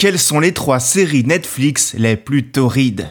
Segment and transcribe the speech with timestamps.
[0.00, 3.08] Quelles sont les trois séries Netflix les plus torrides?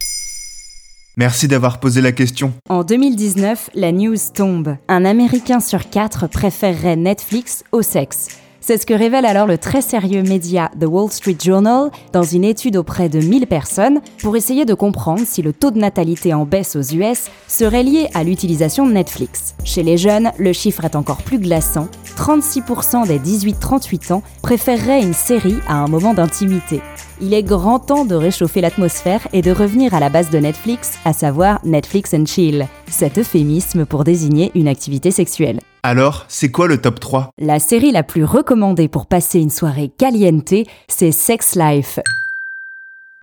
[1.18, 2.54] Merci d'avoir posé la question.
[2.70, 4.78] En 2019, la news tombe.
[4.88, 8.30] Un Américain sur quatre préférerait Netflix au sexe.
[8.62, 12.46] C'est ce que révèle alors le très sérieux média The Wall Street Journal dans une
[12.46, 16.46] étude auprès de 1000 personnes pour essayer de comprendre si le taux de natalité en
[16.46, 19.56] baisse aux US serait lié à l'utilisation de Netflix.
[19.66, 21.90] Chez les jeunes, le chiffre est encore plus glaçant.
[22.18, 26.82] 36% des 18-38 ans préféreraient une série à un moment d'intimité.
[27.22, 30.98] Il est grand temps de réchauffer l'atmosphère et de revenir à la base de Netflix,
[31.06, 35.60] à savoir Netflix and Chill, cet euphémisme pour désigner une activité sexuelle.
[35.84, 39.90] Alors, c'est quoi le top 3 La série la plus recommandée pour passer une soirée
[39.96, 40.54] caliente,
[40.88, 42.00] c'est Sex Life.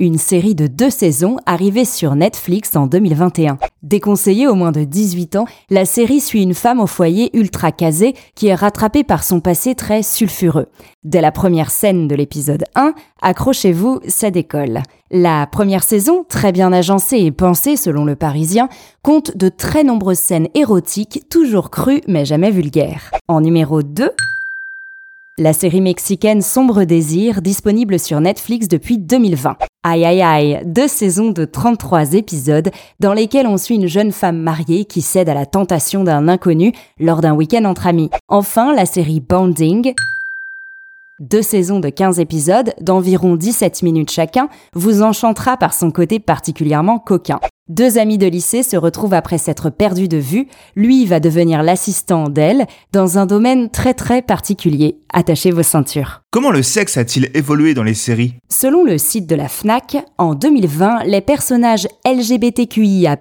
[0.01, 3.59] Une série de deux saisons arrivée sur Netflix en 2021.
[3.85, 8.15] Déconseillée au moins de 18 ans, la série suit une femme au foyer ultra casée
[8.35, 10.69] qui est rattrapée par son passé très sulfureux.
[11.05, 14.83] Dès la première scène de l'épisode 1, accrochez-vous, ça décolle.
[15.11, 18.71] La première saison, très bien agencée et pensée selon le Parisien,
[19.03, 23.11] compte de très nombreuses scènes érotiques, toujours crues mais jamais vulgaires.
[23.29, 24.11] En numéro 2,
[25.37, 29.57] la série mexicaine Sombre Désir, disponible sur Netflix depuis 2020.
[29.87, 34.39] Aïe aïe aïe, deux saisons de 33 épisodes dans lesquels on suit une jeune femme
[34.39, 38.09] mariée qui cède à la tentation d'un inconnu lors d'un week-end entre amis.
[38.29, 39.93] Enfin, la série Bonding,
[41.21, 46.99] deux saisons de 15 épisodes d'environ 17 minutes chacun vous enchantera par son côté particulièrement
[46.99, 47.39] coquin.
[47.71, 50.49] Deux amis de lycée se retrouvent après s'être perdus de vue.
[50.77, 54.99] Lui va devenir l'assistant d'elle dans un domaine très très particulier.
[55.11, 56.21] Attachez vos ceintures.
[56.31, 58.35] Comment le sexe a-t-il évolué dans les séries?
[58.51, 63.17] Selon le site de la FNAC, en 2020, les personnages LGBTQIA+,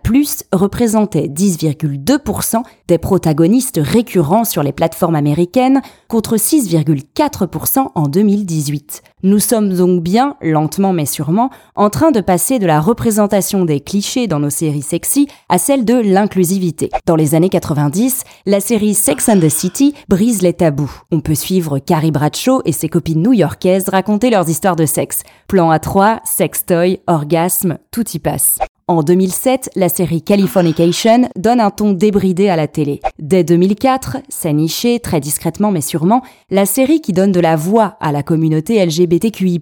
[0.52, 9.04] représentaient 10,2% des protagonistes récurrents sur les plateformes américaines contre 6,4% en 2018.
[9.22, 13.80] Nous sommes donc bien, lentement mais sûrement, en train de passer de la représentation des
[13.80, 16.90] clichés dans nos séries sexy à celle de l'inclusivité.
[17.06, 20.92] Dans les années 90, la série Sex and the City brise les tabous.
[21.12, 25.22] On peut suivre Carrie Bradshaw et ses copines new-yorkaises raconter leurs histoires de sexe.
[25.48, 28.58] Plan à trois, sextoy, orgasme, tout y passe.
[28.88, 33.02] En 2007, la série Californication donne un ton débridé à la télé.
[33.20, 37.98] Dès 2004, c'est niché, très discrètement mais sûrement, la série qui donne de la voix
[38.02, 39.62] à la communauté LGBTQI+.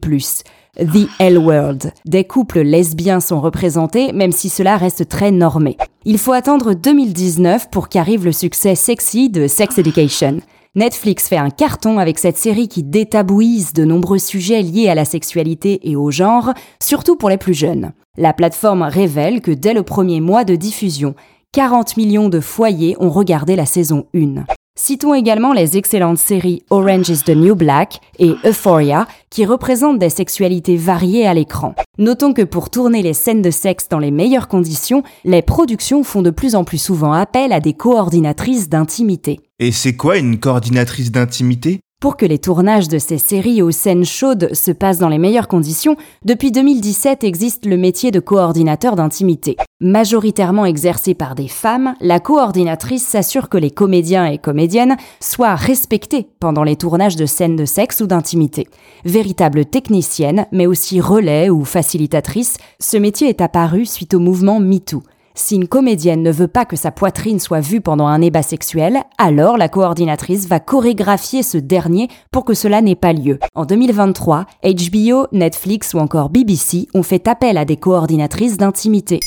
[0.77, 1.91] The L World.
[2.05, 5.75] Des couples lesbiens sont représentés, même si cela reste très normé.
[6.05, 10.37] Il faut attendre 2019 pour qu'arrive le succès sexy de Sex Education.
[10.75, 15.03] Netflix fait un carton avec cette série qui détabouise de nombreux sujets liés à la
[15.03, 17.91] sexualité et au genre, surtout pour les plus jeunes.
[18.17, 21.15] La plateforme révèle que dès le premier mois de diffusion,
[21.51, 24.45] 40 millions de foyers ont regardé la saison 1.
[24.83, 30.09] Citons également les excellentes séries Orange is the New Black et Euphoria, qui représentent des
[30.09, 31.75] sexualités variées à l'écran.
[31.99, 36.23] Notons que pour tourner les scènes de sexe dans les meilleures conditions, les productions font
[36.23, 39.39] de plus en plus souvent appel à des coordinatrices d'intimité.
[39.59, 41.79] Et c'est quoi une coordinatrice d'intimité?
[42.01, 45.47] Pour que les tournages de ces séries aux scènes chaudes se passent dans les meilleures
[45.47, 45.95] conditions,
[46.25, 49.57] depuis 2017 existe le métier de coordinateur d'intimité.
[49.83, 56.27] Majoritairement exercé par des femmes, la coordinatrice s'assure que les comédiens et comédiennes soient respectés
[56.39, 58.67] pendant les tournages de scènes de sexe ou d'intimité.
[59.05, 65.01] Véritable technicienne, mais aussi relais ou facilitatrice, ce métier est apparu suite au mouvement MeToo.
[65.33, 68.99] Si une comédienne ne veut pas que sa poitrine soit vue pendant un ébat sexuel,
[69.17, 73.39] alors la coordinatrice va chorégraphier ce dernier pour que cela n'ait pas lieu.
[73.55, 79.19] En 2023, HBO, Netflix ou encore BBC ont fait appel à des coordinatrices d'intimité.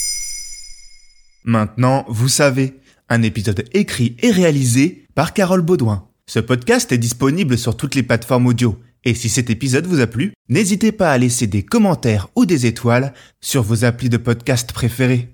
[1.45, 2.81] Maintenant, vous savez,
[3.11, 6.09] un épisode écrit et réalisé par Carole Baudouin.
[6.27, 10.07] Ce podcast est disponible sur toutes les plateformes audio Et si cet épisode vous a
[10.07, 13.13] plu, n'hésitez pas à laisser des commentaires ou des étoiles
[13.43, 15.34] sur vos applis de podcast préférés.